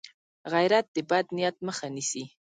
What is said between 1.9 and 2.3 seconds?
نیسي